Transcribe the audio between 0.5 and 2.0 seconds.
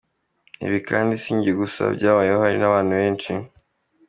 Ibi kandi sinjye gusa